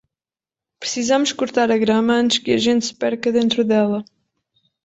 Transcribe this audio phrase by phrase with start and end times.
[0.79, 4.03] Precisamos cortar a grama antes que a gente se perca dentro dela.